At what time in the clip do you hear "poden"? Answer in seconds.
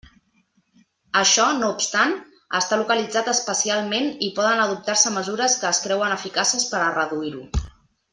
4.39-4.63